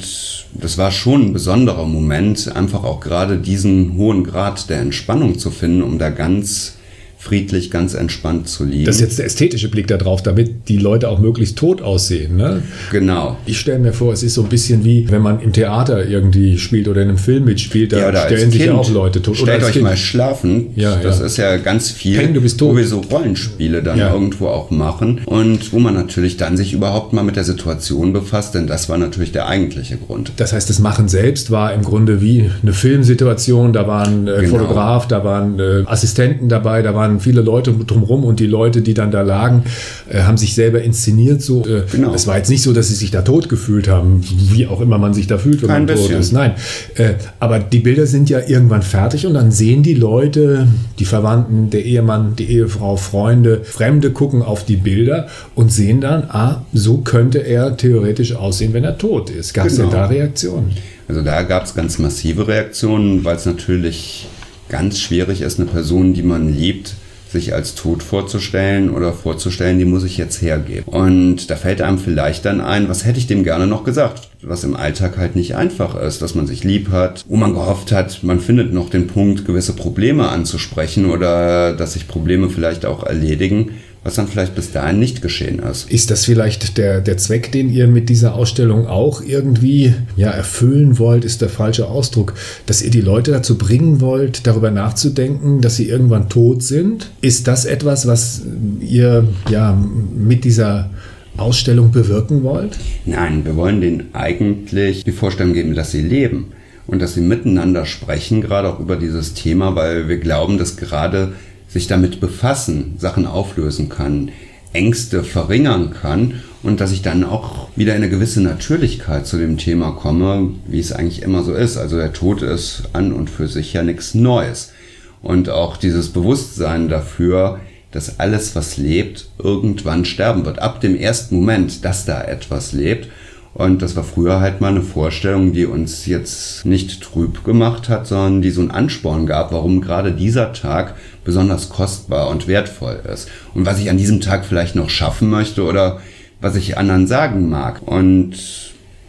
das 0.54 0.78
war 0.78 0.90
schon 0.90 1.22
ein 1.22 1.32
besonderer 1.32 1.86
Moment, 1.86 2.54
einfach 2.54 2.84
auch 2.84 3.00
gerade 3.00 3.38
diesen 3.38 3.96
hohen 3.96 4.22
Grad 4.22 4.70
der 4.70 4.80
Entspannung 4.80 5.38
zu 5.38 5.50
finden, 5.50 5.82
um 5.82 5.98
da 5.98 6.10
ganz 6.10 6.76
friedlich, 7.24 7.70
ganz 7.70 7.94
entspannt 7.94 8.48
zu 8.48 8.64
liegen. 8.64 8.84
Das 8.84 8.96
ist 8.96 9.00
jetzt 9.00 9.18
der 9.18 9.24
ästhetische 9.24 9.70
Blick 9.70 9.86
darauf, 9.86 10.22
damit 10.22 10.68
die 10.68 10.76
Leute 10.76 11.08
auch 11.08 11.18
möglichst 11.18 11.56
tot 11.56 11.80
aussehen. 11.80 12.36
Ne? 12.36 12.62
Genau. 12.92 13.38
Ich 13.46 13.58
stelle 13.58 13.78
mir 13.78 13.94
vor, 13.94 14.12
es 14.12 14.22
ist 14.22 14.34
so 14.34 14.42
ein 14.42 14.50
bisschen 14.50 14.84
wie, 14.84 15.10
wenn 15.10 15.22
man 15.22 15.40
im 15.40 15.52
Theater 15.52 16.06
irgendwie 16.06 16.58
spielt 16.58 16.86
oder 16.86 17.00
in 17.00 17.08
einem 17.08 17.18
Film 17.18 17.46
mitspielt, 17.46 17.92
da 17.92 17.98
ja, 17.98 18.26
stellen 18.26 18.50
sich 18.50 18.62
kind. 18.62 18.74
auch 18.74 18.90
Leute 18.90 19.22
tot. 19.22 19.38
Stellt 19.38 19.64
euch 19.64 19.72
kind. 19.72 19.84
mal 19.84 19.96
schlafen. 19.96 20.66
Ja, 20.76 20.96
das 20.96 21.20
ja. 21.20 21.24
ist 21.24 21.36
ja 21.38 21.56
ganz 21.56 21.90
viel, 21.90 22.18
Peng, 22.18 22.34
du 22.34 22.42
bist 22.42 22.58
tot. 22.58 22.72
wo 22.72 22.76
wir 22.76 22.86
so 22.86 23.00
Rollenspiele 23.00 23.82
dann 23.82 23.98
ja. 23.98 24.12
irgendwo 24.12 24.48
auch 24.48 24.70
machen 24.70 25.22
und 25.24 25.72
wo 25.72 25.78
man 25.78 25.94
natürlich 25.94 26.36
dann 26.36 26.58
sich 26.58 26.74
überhaupt 26.74 27.14
mal 27.14 27.24
mit 27.24 27.36
der 27.36 27.44
Situation 27.44 28.12
befasst, 28.12 28.54
denn 28.54 28.66
das 28.66 28.90
war 28.90 28.98
natürlich 28.98 29.32
der 29.32 29.48
eigentliche 29.48 29.96
Grund. 29.96 30.32
Das 30.36 30.52
heißt, 30.52 30.68
das 30.68 30.78
Machen 30.78 31.08
selbst 31.08 31.50
war 31.50 31.72
im 31.72 31.82
Grunde 31.82 32.20
wie 32.20 32.50
eine 32.62 32.74
Filmsituation. 32.74 33.72
Da 33.72 33.86
waren 33.86 34.28
äh, 34.28 34.40
genau. 34.40 34.58
Fotograf, 34.58 35.08
da 35.08 35.24
waren 35.24 35.58
äh, 35.58 35.84
Assistenten 35.86 36.50
dabei, 36.50 36.82
da 36.82 36.94
waren 36.94 37.13
viele 37.20 37.42
Leute 37.42 37.72
drumherum 37.72 38.24
und 38.24 38.40
die 38.40 38.46
Leute, 38.46 38.82
die 38.82 38.94
dann 38.94 39.10
da 39.10 39.22
lagen, 39.22 39.64
äh, 40.08 40.22
haben 40.22 40.36
sich 40.36 40.54
selber 40.54 40.82
inszeniert. 40.82 41.42
So, 41.42 41.66
äh, 41.66 41.82
genau. 41.90 42.14
Es 42.14 42.26
war 42.26 42.36
jetzt 42.36 42.50
nicht 42.50 42.62
so, 42.62 42.72
dass 42.72 42.88
sie 42.88 42.94
sich 42.94 43.10
da 43.10 43.22
tot 43.22 43.48
gefühlt 43.48 43.88
haben, 43.88 44.22
wie 44.50 44.66
auch 44.66 44.80
immer 44.80 44.98
man 44.98 45.14
sich 45.14 45.26
da 45.26 45.38
fühlt, 45.38 45.62
wenn 45.62 45.68
Kein 45.68 45.86
man 45.86 45.96
tot 45.96 46.10
ist. 46.10 46.32
Nein, 46.32 46.52
äh, 46.96 47.14
aber 47.40 47.58
die 47.58 47.78
Bilder 47.78 48.06
sind 48.06 48.30
ja 48.30 48.40
irgendwann 48.46 48.82
fertig 48.82 49.26
und 49.26 49.34
dann 49.34 49.50
sehen 49.50 49.82
die 49.82 49.94
Leute, 49.94 50.68
die 50.98 51.04
Verwandten, 51.04 51.70
der 51.70 51.84
Ehemann, 51.84 52.36
die 52.36 52.50
Ehefrau, 52.50 52.96
Freunde, 52.96 53.60
Fremde 53.64 54.10
gucken 54.10 54.42
auf 54.42 54.64
die 54.64 54.76
Bilder 54.76 55.28
und 55.54 55.72
sehen 55.72 56.00
dann, 56.00 56.24
ah, 56.28 56.64
so 56.72 56.98
könnte 56.98 57.38
er 57.38 57.76
theoretisch 57.76 58.34
aussehen, 58.34 58.72
wenn 58.72 58.84
er 58.84 58.98
tot 58.98 59.30
ist. 59.30 59.54
Gab 59.54 59.66
es 59.66 59.76
genau. 59.76 59.90
da 59.90 60.06
Reaktionen? 60.06 60.72
Also 61.08 61.22
da 61.22 61.42
gab 61.42 61.64
es 61.64 61.74
ganz 61.74 61.98
massive 61.98 62.48
Reaktionen, 62.48 63.24
weil 63.24 63.36
es 63.36 63.44
natürlich 63.44 64.26
ganz 64.68 64.98
schwierig 64.98 65.42
ist, 65.42 65.60
eine 65.60 65.68
Person, 65.68 66.14
die 66.14 66.22
man 66.22 66.54
liebt, 66.54 66.94
sich 67.34 67.52
als 67.52 67.74
tot 67.74 68.02
vorzustellen 68.02 68.90
oder 68.90 69.12
vorzustellen, 69.12 69.78
die 69.78 69.84
muss 69.84 70.04
ich 70.04 70.16
jetzt 70.16 70.40
hergeben. 70.40 70.84
Und 70.86 71.50
da 71.50 71.56
fällt 71.56 71.82
einem 71.82 71.98
vielleicht 71.98 72.44
dann 72.46 72.60
ein, 72.60 72.88
was 72.88 73.04
hätte 73.04 73.18
ich 73.18 73.26
dem 73.26 73.44
gerne 73.44 73.66
noch 73.66 73.84
gesagt, 73.84 74.30
was 74.42 74.64
im 74.64 74.76
Alltag 74.76 75.18
halt 75.18 75.36
nicht 75.36 75.56
einfach 75.56 75.94
ist, 75.94 76.22
dass 76.22 76.34
man 76.34 76.46
sich 76.46 76.64
lieb 76.64 76.90
hat, 76.90 77.24
wo 77.28 77.36
man 77.36 77.54
gehofft 77.54 77.92
hat, 77.92 78.22
man 78.22 78.40
findet 78.40 78.72
noch 78.72 78.88
den 78.88 79.06
Punkt, 79.06 79.44
gewisse 79.44 79.74
Probleme 79.74 80.28
anzusprechen 80.28 81.06
oder 81.06 81.74
dass 81.74 81.94
sich 81.94 82.08
Probleme 82.08 82.48
vielleicht 82.50 82.86
auch 82.86 83.04
erledigen 83.04 83.72
was 84.04 84.14
dann 84.14 84.28
vielleicht 84.28 84.54
bis 84.54 84.70
dahin 84.70 84.98
nicht 84.98 85.22
geschehen 85.22 85.60
ist. 85.60 85.90
Ist 85.90 86.10
das 86.10 86.26
vielleicht 86.26 86.76
der, 86.76 87.00
der 87.00 87.16
Zweck, 87.16 87.50
den 87.52 87.70
ihr 87.70 87.88
mit 87.88 88.10
dieser 88.10 88.34
Ausstellung 88.34 88.86
auch 88.86 89.22
irgendwie 89.22 89.94
ja, 90.16 90.30
erfüllen 90.30 90.98
wollt, 90.98 91.24
ist 91.24 91.40
der 91.40 91.48
falsche 91.48 91.88
Ausdruck, 91.88 92.34
dass 92.66 92.82
ihr 92.82 92.90
die 92.90 93.00
Leute 93.00 93.30
dazu 93.30 93.56
bringen 93.56 94.02
wollt, 94.02 94.46
darüber 94.46 94.70
nachzudenken, 94.70 95.62
dass 95.62 95.76
sie 95.76 95.88
irgendwann 95.88 96.28
tot 96.28 96.62
sind? 96.62 97.10
Ist 97.22 97.48
das 97.48 97.64
etwas, 97.64 98.06
was 98.06 98.42
ihr 98.80 99.26
ja 99.50 99.74
mit 100.14 100.44
dieser 100.44 100.90
Ausstellung 101.38 101.90
bewirken 101.90 102.42
wollt? 102.42 102.78
Nein, 103.06 103.46
wir 103.46 103.56
wollen 103.56 103.80
denen 103.80 104.04
eigentlich 104.12 105.04
die 105.04 105.12
Vorstellung 105.12 105.54
geben, 105.54 105.74
dass 105.74 105.92
sie 105.92 106.02
leben 106.02 106.52
und 106.86 107.00
dass 107.00 107.14
sie 107.14 107.22
miteinander 107.22 107.86
sprechen, 107.86 108.42
gerade 108.42 108.68
auch 108.68 108.80
über 108.80 108.96
dieses 108.96 109.32
Thema, 109.32 109.74
weil 109.74 110.08
wir 110.08 110.18
glauben, 110.18 110.58
dass 110.58 110.76
gerade 110.76 111.32
sich 111.74 111.88
damit 111.88 112.20
befassen, 112.20 112.94
Sachen 112.98 113.26
auflösen 113.26 113.88
kann, 113.88 114.30
Ängste 114.72 115.24
verringern 115.24 115.92
kann 115.92 116.42
und 116.62 116.80
dass 116.80 116.92
ich 116.92 117.02
dann 117.02 117.24
auch 117.24 117.68
wieder 117.74 117.96
in 117.96 118.02
eine 118.02 118.10
gewisse 118.10 118.40
Natürlichkeit 118.40 119.26
zu 119.26 119.38
dem 119.38 119.58
Thema 119.58 119.90
komme, 119.90 120.52
wie 120.68 120.78
es 120.78 120.92
eigentlich 120.92 121.22
immer 121.22 121.42
so 121.42 121.52
ist. 121.52 121.76
Also 121.76 121.96
der 121.96 122.12
Tod 122.12 122.42
ist 122.42 122.84
an 122.92 123.12
und 123.12 123.28
für 123.28 123.48
sich 123.48 123.72
ja 123.72 123.82
nichts 123.82 124.14
Neues. 124.14 124.72
Und 125.20 125.50
auch 125.50 125.76
dieses 125.76 126.10
Bewusstsein 126.10 126.88
dafür, 126.88 127.58
dass 127.90 128.20
alles, 128.20 128.54
was 128.54 128.76
lebt, 128.76 129.28
irgendwann 129.42 130.04
sterben 130.04 130.44
wird. 130.44 130.60
Ab 130.60 130.80
dem 130.80 130.94
ersten 130.96 131.36
Moment, 131.36 131.84
dass 131.84 132.04
da 132.04 132.22
etwas 132.22 132.72
lebt. 132.72 133.08
Und 133.54 133.82
das 133.82 133.94
war 133.94 134.02
früher 134.02 134.40
halt 134.40 134.60
mal 134.60 134.68
eine 134.68 134.82
Vorstellung, 134.82 135.52
die 135.52 135.64
uns 135.64 136.06
jetzt 136.06 136.66
nicht 136.66 137.00
trüb 137.00 137.44
gemacht 137.44 137.88
hat, 137.88 138.08
sondern 138.08 138.42
die 138.42 138.50
so 138.50 138.60
einen 138.60 138.72
Ansporn 138.72 139.26
gab, 139.26 139.52
warum 139.52 139.80
gerade 139.80 140.10
dieser 140.10 140.52
Tag 140.52 140.96
besonders 141.24 141.68
kostbar 141.68 142.28
und 142.28 142.48
wertvoll 142.48 143.00
ist. 143.12 143.28
Und 143.54 143.64
was 143.64 143.78
ich 143.78 143.90
an 143.90 143.96
diesem 143.96 144.20
Tag 144.20 144.44
vielleicht 144.44 144.74
noch 144.74 144.90
schaffen 144.90 145.30
möchte 145.30 145.62
oder 145.62 146.00
was 146.40 146.56
ich 146.56 146.76
anderen 146.76 147.06
sagen 147.06 147.48
mag. 147.48 147.80
Und 147.86 148.34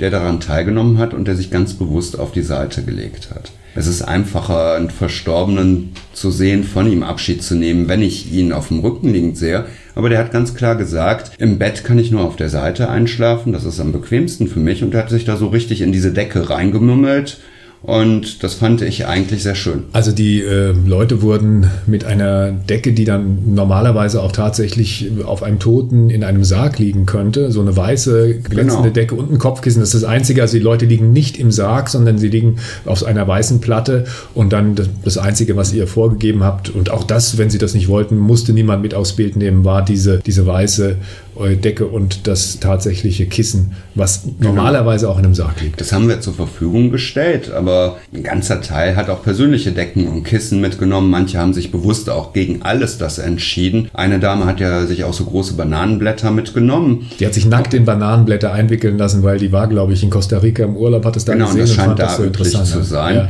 der 0.00 0.10
daran 0.10 0.40
teilgenommen 0.40 0.98
hat 0.98 1.14
und 1.14 1.26
der 1.26 1.36
sich 1.36 1.50
ganz 1.50 1.74
bewusst 1.74 2.18
auf 2.18 2.32
die 2.32 2.42
Seite 2.42 2.82
gelegt 2.82 3.30
hat. 3.30 3.52
Es 3.74 3.86
ist 3.86 4.02
einfacher, 4.02 4.74
einen 4.74 4.90
Verstorbenen 4.90 5.92
zu 6.12 6.30
sehen, 6.30 6.64
von 6.64 6.90
ihm 6.90 7.02
Abschied 7.02 7.42
zu 7.42 7.54
nehmen, 7.54 7.88
wenn 7.88 8.02
ich 8.02 8.32
ihn 8.32 8.52
auf 8.52 8.68
dem 8.68 8.80
Rücken 8.80 9.12
liegend 9.12 9.36
sehe. 9.36 9.66
Aber 9.94 10.08
der 10.08 10.18
hat 10.18 10.32
ganz 10.32 10.54
klar 10.54 10.74
gesagt, 10.74 11.32
im 11.38 11.58
Bett 11.58 11.84
kann 11.84 11.98
ich 11.98 12.10
nur 12.10 12.22
auf 12.22 12.36
der 12.36 12.48
Seite 12.48 12.88
einschlafen, 12.88 13.52
das 13.52 13.64
ist 13.64 13.78
am 13.78 13.92
bequemsten 13.92 14.48
für 14.48 14.58
mich. 14.58 14.82
Und 14.82 14.94
er 14.94 15.02
hat 15.02 15.10
sich 15.10 15.24
da 15.24 15.36
so 15.36 15.48
richtig 15.48 15.80
in 15.80 15.92
diese 15.92 16.12
Decke 16.12 16.50
reingemümmelt 16.50 17.38
und 17.82 18.42
das 18.42 18.54
fand 18.54 18.82
ich 18.82 19.06
eigentlich 19.06 19.44
sehr 19.44 19.54
schön. 19.54 19.84
Also 19.92 20.10
die 20.10 20.42
äh, 20.42 20.72
Leute 20.72 21.22
wurden 21.22 21.70
mit 21.86 22.04
einer 22.04 22.50
Decke, 22.50 22.92
die 22.92 23.04
dann 23.04 23.54
normalerweise 23.54 24.20
auch 24.22 24.32
tatsächlich 24.32 25.10
auf 25.24 25.44
einem 25.44 25.60
Toten 25.60 26.10
in 26.10 26.24
einem 26.24 26.42
Sarg 26.42 26.80
liegen 26.80 27.06
könnte, 27.06 27.52
so 27.52 27.60
eine 27.60 27.76
weiße 27.76 28.40
glänzende 28.40 28.90
genau. 28.90 28.94
Decke 28.94 29.14
und 29.14 29.30
ein 29.30 29.38
Kopfkissen, 29.38 29.80
das 29.80 29.94
ist 29.94 30.02
das 30.02 30.10
Einzige. 30.10 30.42
Also 30.42 30.58
die 30.58 30.62
Leute 30.62 30.86
liegen 30.86 31.12
nicht 31.12 31.38
im 31.38 31.52
Sarg, 31.52 31.88
sondern 31.88 32.18
sie 32.18 32.28
liegen 32.28 32.56
auf 32.84 33.04
einer 33.04 33.26
weißen 33.28 33.60
Platte 33.60 34.06
und 34.34 34.52
dann 34.52 34.74
das, 34.74 34.88
das 35.04 35.18
Einzige, 35.18 35.56
was 35.56 35.72
ihr 35.72 35.86
vorgegeben 35.86 36.42
habt 36.42 36.70
und 36.70 36.90
auch 36.90 37.04
das, 37.04 37.38
wenn 37.38 37.48
sie 37.48 37.58
das 37.58 37.74
nicht 37.74 37.88
wollten, 37.88 38.18
musste 38.18 38.52
niemand 38.52 38.82
mit 38.82 38.92
aufs 38.92 39.12
Bild 39.12 39.36
nehmen, 39.36 39.64
war 39.64 39.84
diese, 39.84 40.18
diese 40.18 40.46
weiße 40.46 40.96
Decke 41.38 41.86
und 41.86 42.26
das 42.26 42.60
tatsächliche 42.60 43.26
Kissen, 43.26 43.72
was 43.94 44.22
genau. 44.24 44.54
normalerweise 44.54 45.08
auch 45.08 45.18
in 45.18 45.24
einem 45.24 45.34
Sarg 45.34 45.60
liegt. 45.60 45.80
Das 45.80 45.92
haben 45.92 46.08
wir 46.08 46.20
zur 46.20 46.34
Verfügung 46.34 46.90
gestellt, 46.90 47.50
aber 47.52 47.98
ein 48.14 48.22
ganzer 48.22 48.60
Teil 48.60 48.96
hat 48.96 49.08
auch 49.10 49.22
persönliche 49.22 49.72
Decken 49.72 50.08
und 50.08 50.24
Kissen 50.24 50.60
mitgenommen. 50.60 51.10
Manche 51.10 51.38
haben 51.38 51.54
sich 51.54 51.70
bewusst 51.70 52.10
auch 52.10 52.32
gegen 52.32 52.62
alles 52.62 52.98
das 52.98 53.18
entschieden. 53.18 53.88
Eine 53.92 54.18
Dame 54.18 54.46
hat 54.46 54.60
ja 54.60 54.86
sich 54.86 55.04
auch 55.04 55.14
so 55.14 55.24
große 55.24 55.54
Bananenblätter 55.54 56.30
mitgenommen. 56.30 57.06
Die 57.20 57.26
hat 57.26 57.34
sich 57.34 57.46
nackt 57.46 57.74
in 57.74 57.84
Bananenblätter 57.84 58.52
einwickeln 58.52 58.98
lassen, 58.98 59.22
weil 59.22 59.38
die 59.38 59.52
war, 59.52 59.68
glaube 59.68 59.92
ich, 59.92 60.02
in 60.02 60.10
Costa 60.10 60.38
Rica 60.38 60.64
im 60.64 60.76
Urlaub, 60.76 61.04
hat 61.04 61.16
es 61.16 61.24
da 61.24 61.34
genau, 61.34 61.46
gesehen 61.46 61.60
und 61.60 61.68
das 61.68 61.76
scheint 61.76 61.90
und 61.90 61.98
da 61.98 62.08
so 62.10 62.24
üblich 62.24 62.50
zu 62.64 62.82
sein. 62.82 63.16
Ja. 63.16 63.28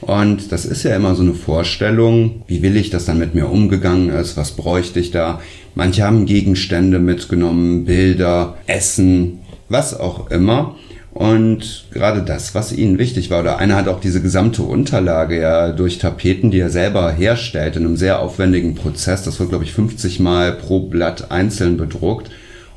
Und 0.00 0.50
das 0.50 0.64
ist 0.64 0.82
ja 0.82 0.96
immer 0.96 1.14
so 1.14 1.22
eine 1.22 1.34
Vorstellung, 1.34 2.42
wie 2.46 2.62
will 2.62 2.76
ich, 2.76 2.90
dass 2.90 3.04
dann 3.04 3.18
mit 3.18 3.34
mir 3.34 3.50
umgegangen 3.50 4.08
ist, 4.08 4.36
was 4.36 4.52
bräuchte 4.52 4.98
ich 4.98 5.10
da. 5.10 5.40
Manche 5.74 6.04
haben 6.04 6.26
Gegenstände 6.26 6.98
mitgenommen, 6.98 7.84
Bilder, 7.84 8.56
Essen, 8.66 9.40
was 9.68 9.98
auch 9.98 10.30
immer. 10.30 10.76
Und 11.12 11.86
gerade 11.92 12.22
das, 12.22 12.54
was 12.54 12.72
ihnen 12.72 12.98
wichtig 12.98 13.30
war, 13.30 13.40
oder 13.40 13.58
einer 13.58 13.76
hat 13.76 13.88
auch 13.88 14.00
diese 14.00 14.22
gesamte 14.22 14.62
Unterlage 14.62 15.40
ja 15.40 15.72
durch 15.72 15.98
Tapeten, 15.98 16.50
die 16.50 16.60
er 16.60 16.70
selber 16.70 17.10
herstellt, 17.10 17.76
in 17.76 17.84
einem 17.84 17.96
sehr 17.96 18.20
aufwendigen 18.20 18.76
Prozess. 18.76 19.22
Das 19.22 19.40
wird, 19.40 19.50
glaube 19.50 19.64
ich, 19.64 19.72
50 19.72 20.20
Mal 20.20 20.52
pro 20.52 20.80
Blatt 20.80 21.30
einzeln 21.30 21.76
bedruckt. 21.76 22.30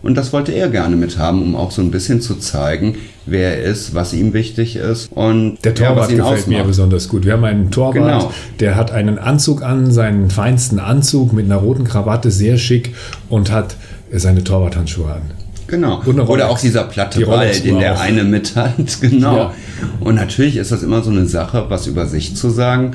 Und 0.04 0.16
das 0.16 0.34
wollte 0.34 0.52
er 0.52 0.68
gerne 0.70 0.98
mit 0.98 1.18
haben, 1.18 1.42
um 1.42 1.56
auch 1.56 1.72
so 1.72 1.82
ein 1.82 1.90
bisschen 1.90 2.20
zu 2.20 2.36
zeigen, 2.36 2.98
wer 3.26 3.58
er 3.58 3.64
ist, 3.64 3.96
was 3.96 4.14
ihm 4.14 4.34
wichtig 4.34 4.76
ist. 4.76 5.10
Und 5.14 5.64
der 5.64 5.74
Torwart 5.74 6.12
ja, 6.12 6.18
gefällt 6.18 6.22
ausmacht. 6.22 6.48
mir 6.48 6.64
besonders 6.66 7.08
gut. 7.08 7.26
Wir 7.26 7.34
haben 7.34 7.46
einen 7.46 7.72
Torwart, 7.72 7.94
genau. 7.96 8.34
der 8.60 8.76
hat 8.76 8.92
einen 8.92 9.18
Anzug 9.18 9.64
an, 9.64 9.92
seinen 9.92 10.30
feinsten 10.30 10.80
Anzug 10.80 11.32
mit 11.32 11.46
einer 11.46 11.56
roten 11.56 11.86
Krawatte, 11.86 12.32
sehr 12.32 12.58
schick 12.58 12.94
und 13.30 13.50
hat 13.50 13.78
seine 14.12 14.44
Torwarthandschuhe 14.44 15.10
an. 15.10 15.22
Genau. 15.68 16.04
Oder 16.04 16.50
auch 16.50 16.60
dieser 16.60 16.84
platte 16.84 17.20
die 17.20 17.26
Ball, 17.26 17.52
den 17.52 17.80
der 17.80 17.96
auch. 17.96 18.02
eine 18.02 18.26
mit 18.26 18.56
hat. 18.56 18.74
Genau. 19.02 19.38
Ja. 19.38 19.54
Und 20.02 20.16
natürlich 20.16 20.58
ist 20.58 20.72
das 20.72 20.84
immer 20.84 21.02
so 21.02 21.12
eine 21.12 21.26
Sache, 21.26 21.66
was 21.70 21.88
über 21.88 22.06
sich 22.08 22.36
zu 22.36 22.50
sagen. 22.50 22.94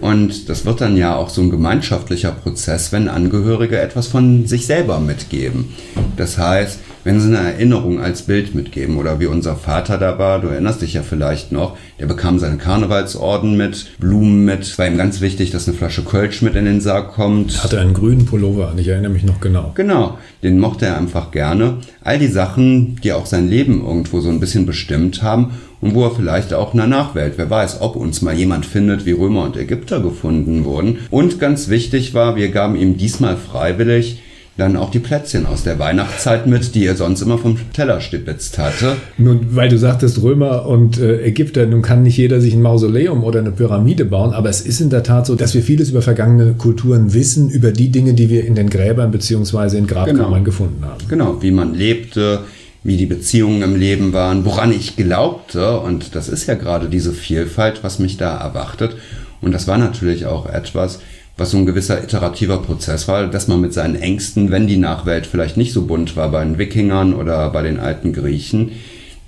Und 0.00 0.48
das 0.48 0.64
wird 0.64 0.80
dann 0.80 0.96
ja 0.96 1.16
auch 1.16 1.28
so 1.28 1.42
ein 1.42 1.50
gemeinschaftlicher 1.50 2.32
Prozess, 2.32 2.92
wenn 2.92 3.08
Angehörige 3.08 3.78
etwas 3.78 4.06
von 4.06 4.46
sich 4.46 4.66
selber 4.66 5.00
mitgeben. 5.00 5.74
Das 6.16 6.38
heißt, 6.38 6.80
wenn 7.04 7.20
sie 7.20 7.28
eine 7.28 7.52
Erinnerung 7.52 8.00
als 8.00 8.22
Bild 8.22 8.54
mitgeben 8.54 8.98
oder 8.98 9.18
wie 9.18 9.26
unser 9.26 9.56
Vater 9.56 9.98
da 9.98 10.18
war, 10.18 10.40
du 10.40 10.48
erinnerst 10.48 10.82
dich 10.82 10.94
ja 10.94 11.02
vielleicht 11.02 11.52
noch, 11.52 11.76
der 11.98 12.06
bekam 12.06 12.38
seinen 12.38 12.58
Karnevalsorden 12.58 13.56
mit, 13.56 13.98
Blumen 13.98 14.44
mit. 14.44 14.60
Es 14.60 14.78
war 14.78 14.86
ihm 14.86 14.98
ganz 14.98 15.20
wichtig, 15.20 15.50
dass 15.50 15.66
eine 15.66 15.76
Flasche 15.76 16.02
Kölsch 16.02 16.42
mit 16.42 16.54
in 16.54 16.64
den 16.64 16.80
Sarg 16.80 17.12
kommt. 17.12 17.62
Hatte 17.64 17.80
einen 17.80 17.94
grünen 17.94 18.26
Pullover 18.26 18.68
an, 18.68 18.78
ich 18.78 18.88
erinnere 18.88 19.12
mich 19.12 19.24
noch 19.24 19.40
genau. 19.40 19.72
Genau, 19.74 20.18
den 20.42 20.58
mochte 20.58 20.86
er 20.86 20.98
einfach 20.98 21.30
gerne. 21.30 21.78
All 22.02 22.18
die 22.18 22.26
Sachen, 22.26 22.96
die 23.02 23.12
auch 23.12 23.26
sein 23.26 23.48
Leben 23.48 23.84
irgendwo 23.84 24.20
so 24.20 24.28
ein 24.28 24.40
bisschen 24.40 24.66
bestimmt 24.66 25.22
haben 25.22 25.52
und 25.80 25.94
wo 25.94 26.04
er 26.04 26.10
vielleicht 26.10 26.52
auch 26.54 26.74
in 26.74 26.78
der 26.78 26.86
Nachwelt, 26.86 27.34
wer 27.36 27.50
weiß, 27.50 27.80
ob 27.80 27.96
uns 27.96 28.22
mal 28.22 28.34
jemand 28.34 28.66
findet, 28.66 29.06
wie 29.06 29.12
Römer 29.12 29.44
und 29.44 29.56
Ägypter 29.56 30.00
gefunden 30.00 30.64
wurden. 30.64 30.98
Und 31.10 31.38
ganz 31.38 31.68
wichtig 31.68 32.14
war, 32.14 32.36
wir 32.36 32.48
gaben 32.48 32.76
ihm 32.76 32.96
diesmal 32.96 33.36
freiwillig 33.36 34.22
dann 34.58 34.76
auch 34.76 34.90
die 34.90 34.98
Plätzchen 34.98 35.46
aus 35.46 35.62
der 35.62 35.78
Weihnachtszeit 35.78 36.46
mit, 36.46 36.74
die 36.74 36.84
er 36.84 36.96
sonst 36.96 37.22
immer 37.22 37.38
vom 37.38 37.56
Teller 37.72 38.00
stibitzt 38.00 38.58
hatte. 38.58 38.96
Nun, 39.16 39.54
weil 39.54 39.68
du 39.68 39.78
sagtest 39.78 40.20
Römer 40.20 40.66
und 40.66 40.98
äh, 40.98 41.22
Ägypter, 41.22 41.64
nun 41.66 41.80
kann 41.80 42.02
nicht 42.02 42.16
jeder 42.16 42.40
sich 42.40 42.54
ein 42.54 42.62
Mausoleum 42.62 43.22
oder 43.22 43.38
eine 43.38 43.52
Pyramide 43.52 44.04
bauen, 44.04 44.32
aber 44.32 44.48
es 44.48 44.60
ist 44.60 44.80
in 44.80 44.90
der 44.90 45.04
Tat 45.04 45.26
so, 45.26 45.36
dass 45.36 45.54
wir 45.54 45.62
vieles 45.62 45.90
über 45.90 46.02
vergangene 46.02 46.54
Kulturen 46.54 47.14
wissen, 47.14 47.48
über 47.50 47.70
die 47.70 47.90
Dinge, 47.90 48.14
die 48.14 48.30
wir 48.30 48.44
in 48.44 48.56
den 48.56 48.68
Gräbern 48.68 49.12
beziehungsweise 49.12 49.78
in 49.78 49.86
Grabkammern 49.86 50.32
genau. 50.32 50.42
gefunden 50.42 50.84
haben. 50.84 51.04
Genau, 51.08 51.40
wie 51.40 51.52
man 51.52 51.74
lebte, 51.74 52.40
wie 52.84 52.96
die 52.96 53.06
Beziehungen 53.06 53.62
im 53.62 53.76
Leben 53.76 54.12
waren, 54.12 54.44
woran 54.44 54.72
ich 54.72 54.96
glaubte. 54.96 55.80
Und 55.80 56.14
das 56.14 56.28
ist 56.28 56.46
ja 56.46 56.54
gerade 56.54 56.88
diese 56.88 57.12
Vielfalt, 57.12 57.82
was 57.82 57.98
mich 57.98 58.16
da 58.16 58.36
erwartet. 58.36 58.96
Und 59.40 59.52
das 59.52 59.66
war 59.66 59.78
natürlich 59.78 60.26
auch 60.26 60.46
etwas, 60.46 61.00
was 61.36 61.52
so 61.52 61.58
ein 61.58 61.66
gewisser 61.66 62.02
iterativer 62.02 62.58
Prozess 62.58 63.06
war, 63.06 63.26
dass 63.28 63.46
man 63.46 63.60
mit 63.60 63.72
seinen 63.72 63.94
Ängsten, 63.94 64.50
wenn 64.50 64.66
die 64.66 64.76
Nachwelt 64.76 65.26
vielleicht 65.26 65.56
nicht 65.56 65.72
so 65.72 65.86
bunt 65.86 66.16
war 66.16 66.30
bei 66.30 66.42
den 66.42 66.58
Wikingern 66.58 67.14
oder 67.14 67.50
bei 67.50 67.62
den 67.62 67.78
alten 67.78 68.12
Griechen, 68.12 68.72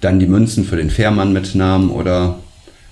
dann 0.00 0.18
die 0.18 0.26
Münzen 0.26 0.64
für 0.64 0.76
den 0.76 0.90
Fährmann 0.90 1.32
mitnahm 1.32 1.92
oder 1.92 2.39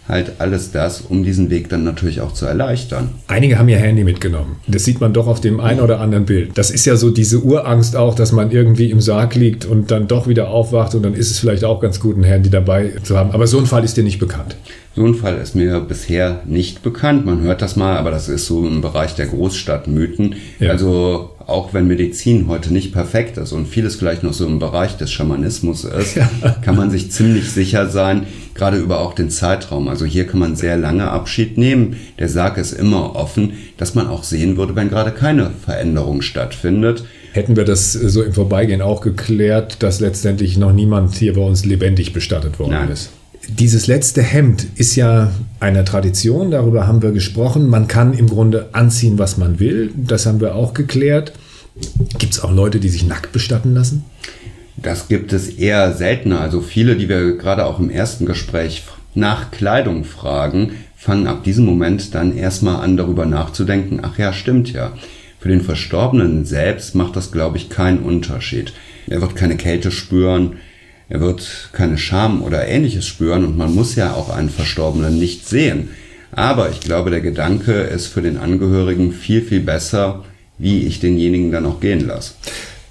halt 0.08 0.32
alles 0.38 0.72
das, 0.72 1.02
um 1.02 1.22
diesen 1.22 1.50
Weg 1.50 1.68
dann 1.68 1.84
natürlich 1.84 2.20
auch 2.20 2.32
zu 2.32 2.46
erleichtern. 2.46 3.10
Einige 3.26 3.58
haben 3.58 3.68
ihr 3.68 3.76
Handy 3.76 4.04
mitgenommen. 4.04 4.56
Das 4.66 4.84
sieht 4.84 5.00
man 5.00 5.12
doch 5.12 5.26
auf 5.26 5.40
dem 5.40 5.60
einen 5.60 5.80
oder 5.80 6.00
anderen 6.00 6.24
Bild. 6.24 6.56
Das 6.56 6.70
ist 6.70 6.86
ja 6.86 6.96
so 6.96 7.10
diese 7.10 7.40
Urangst 7.40 7.94
auch, 7.94 8.14
dass 8.14 8.32
man 8.32 8.50
irgendwie 8.50 8.90
im 8.90 9.00
Sarg 9.00 9.34
liegt 9.34 9.66
und 9.66 9.90
dann 9.90 10.08
doch 10.08 10.26
wieder 10.26 10.48
aufwacht 10.48 10.94
und 10.94 11.02
dann 11.02 11.14
ist 11.14 11.30
es 11.30 11.38
vielleicht 11.38 11.64
auch 11.64 11.80
ganz 11.80 12.00
gut, 12.00 12.16
ein 12.16 12.24
Handy 12.24 12.48
dabei 12.48 12.92
zu 13.02 13.16
haben. 13.16 13.32
Aber 13.32 13.46
so 13.46 13.58
ein 13.58 13.66
Fall 13.66 13.84
ist 13.84 13.96
dir 13.96 14.04
nicht 14.04 14.18
bekannt. 14.18 14.56
So 14.98 15.06
ein 15.06 15.14
Fall 15.14 15.38
ist 15.38 15.54
mir 15.54 15.78
bisher 15.78 16.42
nicht 16.44 16.82
bekannt. 16.82 17.24
Man 17.24 17.40
hört 17.42 17.62
das 17.62 17.76
mal, 17.76 17.96
aber 17.98 18.10
das 18.10 18.28
ist 18.28 18.46
so 18.46 18.66
im 18.66 18.80
Bereich 18.80 19.14
der 19.14 19.26
Großstadtmythen. 19.26 20.34
Ja. 20.58 20.70
Also 20.70 21.36
auch 21.46 21.72
wenn 21.72 21.86
Medizin 21.86 22.48
heute 22.48 22.72
nicht 22.72 22.92
perfekt 22.92 23.38
ist 23.38 23.52
und 23.52 23.68
vieles 23.68 23.94
vielleicht 23.94 24.24
noch 24.24 24.32
so 24.32 24.44
im 24.44 24.58
Bereich 24.58 24.96
des 24.96 25.12
Schamanismus 25.12 25.84
ist, 25.84 26.16
ja. 26.16 26.28
kann 26.62 26.74
man 26.74 26.90
sich 26.90 27.12
ziemlich 27.12 27.48
sicher 27.48 27.88
sein, 27.88 28.26
gerade 28.54 28.78
über 28.78 28.98
auch 28.98 29.14
den 29.14 29.30
Zeitraum. 29.30 29.86
Also 29.86 30.04
hier 30.04 30.26
kann 30.26 30.40
man 30.40 30.56
sehr 30.56 30.76
lange 30.76 31.08
Abschied 31.08 31.58
nehmen. 31.58 31.94
Der 32.18 32.28
Sarg 32.28 32.58
ist 32.58 32.72
immer 32.72 33.14
offen, 33.14 33.52
dass 33.76 33.94
man 33.94 34.08
auch 34.08 34.24
sehen 34.24 34.56
würde, 34.56 34.74
wenn 34.74 34.88
gerade 34.88 35.12
keine 35.12 35.52
Veränderung 35.64 36.22
stattfindet. 36.22 37.04
Hätten 37.30 37.54
wir 37.54 37.64
das 37.64 37.92
so 37.92 38.20
im 38.24 38.32
Vorbeigehen 38.32 38.82
auch 38.82 39.00
geklärt, 39.00 39.80
dass 39.84 40.00
letztendlich 40.00 40.56
noch 40.56 40.72
niemand 40.72 41.14
hier 41.14 41.34
bei 41.34 41.42
uns 41.42 41.64
lebendig 41.64 42.12
bestattet 42.12 42.58
worden 42.58 42.72
Nein. 42.72 42.90
ist. 42.90 43.12
Dieses 43.48 43.86
letzte 43.86 44.22
Hemd 44.22 44.66
ist 44.76 44.94
ja 44.94 45.32
eine 45.58 45.84
Tradition, 45.84 46.50
darüber 46.50 46.86
haben 46.86 47.02
wir 47.02 47.12
gesprochen. 47.12 47.68
Man 47.68 47.88
kann 47.88 48.12
im 48.12 48.28
Grunde 48.28 48.68
anziehen, 48.72 49.18
was 49.18 49.38
man 49.38 49.58
will. 49.58 49.90
Das 49.96 50.26
haben 50.26 50.40
wir 50.40 50.54
auch 50.54 50.74
geklärt. 50.74 51.32
Gibt 52.18 52.34
es 52.34 52.40
auch 52.40 52.52
Leute, 52.52 52.78
die 52.78 52.90
sich 52.90 53.06
nackt 53.06 53.32
bestatten 53.32 53.72
lassen? 53.72 54.04
Das 54.76 55.08
gibt 55.08 55.32
es 55.32 55.48
eher 55.48 55.94
seltener. 55.94 56.40
Also 56.40 56.60
viele, 56.60 56.96
die 56.96 57.08
wir 57.08 57.36
gerade 57.36 57.64
auch 57.64 57.80
im 57.80 57.90
ersten 57.90 58.26
Gespräch 58.26 58.84
nach 59.14 59.50
Kleidung 59.50 60.04
fragen, 60.04 60.72
fangen 60.94 61.26
ab 61.26 61.42
diesem 61.42 61.64
Moment 61.64 62.14
dann 62.14 62.36
erstmal 62.36 62.82
an, 62.84 62.96
darüber 62.96 63.24
nachzudenken, 63.24 64.00
ach 64.02 64.18
ja, 64.18 64.32
stimmt 64.32 64.72
ja. 64.72 64.92
Für 65.40 65.48
den 65.48 65.62
Verstorbenen 65.62 66.44
selbst 66.44 66.94
macht 66.94 67.16
das, 67.16 67.32
glaube 67.32 67.56
ich, 67.56 67.70
keinen 67.70 68.00
Unterschied. 68.00 68.72
Er 69.06 69.20
wird 69.20 69.36
keine 69.36 69.56
Kälte 69.56 69.90
spüren, 69.90 70.56
er 71.08 71.20
wird 71.20 71.70
keine 71.72 71.98
Scham 71.98 72.42
oder 72.42 72.66
ähnliches 72.66 73.06
spüren 73.06 73.44
und 73.44 73.56
man 73.56 73.74
muss 73.74 73.94
ja 73.94 74.12
auch 74.12 74.28
einen 74.30 74.50
Verstorbenen 74.50 75.18
nicht 75.18 75.48
sehen. 75.48 75.88
Aber 76.32 76.70
ich 76.70 76.80
glaube, 76.80 77.10
der 77.10 77.22
Gedanke 77.22 77.72
ist 77.72 78.06
für 78.06 78.20
den 78.20 78.36
Angehörigen 78.36 79.12
viel, 79.12 79.42
viel 79.42 79.60
besser, 79.60 80.24
wie 80.58 80.82
ich 80.82 81.00
denjenigen 81.00 81.50
dann 81.50 81.64
auch 81.64 81.80
gehen 81.80 82.06
lasse. 82.06 82.34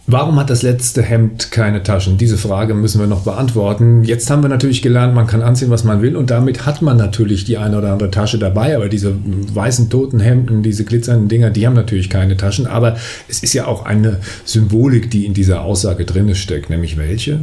Warum 0.10 0.40
hat 0.40 0.50
das 0.50 0.62
letzte 0.62 1.04
Hemd 1.04 1.52
keine 1.52 1.84
Taschen? 1.84 2.18
Diese 2.18 2.38
Frage 2.38 2.74
müssen 2.74 3.02
wir 3.02 3.08
noch 3.08 3.26
beantworten. 3.26 4.06
Jetzt 4.06 4.30
haben 4.30 4.42
wir 4.42 4.48
natürlich 4.48 4.82
gelernt, 4.82 5.14
man 5.14 5.28
kann 5.28 5.42
anziehen, 5.42 5.70
was 5.70 5.84
man 5.84 6.02
will 6.02 6.16
und 6.16 6.32
damit 6.32 6.66
hat 6.66 6.82
man 6.82 6.96
natürlich 6.96 7.44
die 7.44 7.58
eine 7.58 7.78
oder 7.78 7.92
andere 7.92 8.10
Tasche 8.10 8.40
dabei, 8.40 8.74
aber 8.74 8.88
diese 8.88 9.14
weißen 9.54 9.90
toten 9.90 10.22
Hemden, 10.22 10.64
diese 10.64 10.86
glitzernden 10.86 11.28
Dinger, 11.28 11.50
die 11.50 11.68
haben 11.68 11.74
natürlich 11.74 12.10
keine 12.10 12.38
Taschen, 12.38 12.68
aber 12.68 12.96
es 13.28 13.44
ist 13.44 13.54
ja 13.54 13.68
auch 13.68 13.86
eine 13.86 14.22
Symbolik, 14.46 15.12
die 15.12 15.26
in 15.26 15.34
dieser 15.34 15.64
Aussage 15.64 16.06
drin 16.06 16.34
steckt, 16.36 16.70
nämlich 16.70 16.96
welche? 16.96 17.42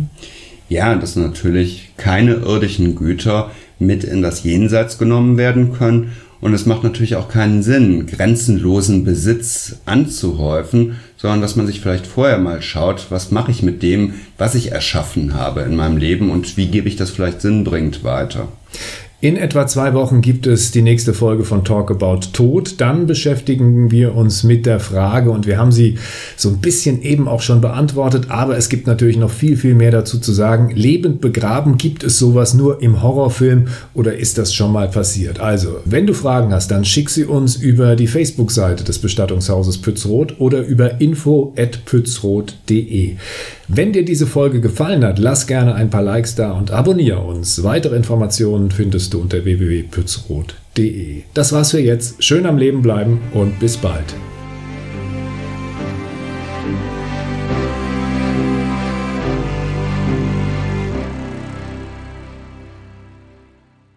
Ja, 0.75 0.97
dass 0.97 1.15
natürlich 1.15 1.91
keine 1.97 2.33
irdischen 2.33 2.97
Güter 2.97 3.53
mit 3.79 4.03
in 4.03 4.23
das 4.23 4.43
Jenseits 4.43 4.99
genommen 4.99 5.37
werden 5.37 5.73
können 5.73 6.11
Und 6.41 6.53
es 6.53 6.67
macht 6.67 6.83
natürlich 6.83 7.15
auch 7.15 7.29
keinen 7.29 7.63
Sinn, 7.63 8.09
grenzenlosen 8.09 9.05
Besitz 9.05 9.77
anzuhäufen, 9.87 10.97
sondern 11.17 11.41
dass 11.43 11.55
man 11.55 11.69
sich 11.69 11.81
vielleicht 11.81 12.09
vorher 12.09 12.39
mal 12.39 12.61
schaut, 12.61 13.07
was 13.11 13.31
mache 13.31 13.53
ich 13.53 13.63
mit 13.63 13.85
dem, 13.85 14.15
was 14.37 14.57
ich 14.57 14.73
erschaffen 14.73 15.35
habe 15.35 15.61
in 15.61 15.77
meinem 15.77 15.97
Leben 15.97 16.29
und 16.29 16.57
wie 16.57 16.67
gebe 16.67 16.89
ich 16.89 16.97
das 16.97 17.11
vielleicht 17.11 17.41
sinnbringend 17.41 18.03
weiter. 18.03 18.49
In 19.25 19.37
etwa 19.39 19.67
zwei 19.67 19.95
Wochen 19.95 20.21
gibt 20.21 20.47
es 20.47 20.71
die 20.71 20.83
nächste 20.83 21.15
Folge 21.15 21.45
von 21.45 21.65
Talk 21.65 21.91
About 21.91 22.27
Tod. 22.35 22.79
Dann 22.83 23.07
beschäftigen 23.07 23.91
wir 23.91 24.15
uns 24.15 24.45
mit 24.45 24.67
der 24.67 24.81
Frage 24.81 25.31
und 25.31 25.47
wir 25.47 25.57
haben 25.57 25.73
sie 25.73 25.97
so 26.37 26.51
ein 26.51 26.59
bisschen 26.59 27.01
eben 27.01 27.27
auch 27.27 27.41
schon 27.41 27.63
beantwortet, 27.63 28.27
aber 28.29 28.59
es 28.59 28.69
gibt 28.69 28.87
natürlich 28.87 29.17
noch 29.17 29.31
viel, 29.31 29.57
viel 29.57 29.75
mehr 29.75 29.93
dazu 29.93 30.19
zu 30.19 30.31
sagen. 30.31 30.77
Lebend 30.77 31.23
begraben, 31.23 31.79
gibt 31.79 32.05
es 32.05 32.19
sowas 32.19 32.53
nur 32.53 32.83
im 32.83 33.03
Horrorfilm 33.03 33.69
oder 33.95 34.15
ist 34.15 34.37
das 34.37 34.53
schon 34.53 34.73
mal 34.73 34.89
passiert? 34.89 35.41
Also, 35.41 35.79
wenn 35.87 36.07
du 36.07 36.13
Fragen 36.13 36.53
hast, 36.53 36.71
dann 36.71 36.85
schick 36.85 37.09
sie 37.09 37.25
uns 37.25 37.57
über 37.57 37.97
die 37.97 38.09
Facebook-Seite 38.09 38.85
des 38.85 38.99
Bestattungshauses 38.99 39.79
Pützroth 39.79 40.39
oder 40.39 40.61
über 40.61 41.01
info.pützroth.de. 41.01 43.17
Wenn 43.69 43.95
dir 43.95 44.05
diese 44.05 44.27
Folge 44.27 44.61
gefallen 44.61 45.03
hat, 45.03 45.19
lass 45.19 45.47
gerne 45.47 45.75
ein 45.75 45.89
paar 45.89 46.03
Likes 46.03 46.35
da 46.35 46.53
und 46.53 46.71
abonniere 46.71 47.21
uns. 47.21 47.63
Weitere 47.63 47.97
Informationen 47.97 48.71
findest 48.71 49.14
du 49.14 49.14
unter 49.19 49.45
www.pützroth.de. 49.45 51.23
Das 51.35 51.53
war's 51.53 51.71
für 51.71 51.81
jetzt. 51.81 52.23
Schön 52.23 52.47
am 52.47 52.59
Leben 52.59 52.83
bleiben 52.83 53.21
und 53.33 53.59
bis 53.61 53.77
bald. 53.77 54.15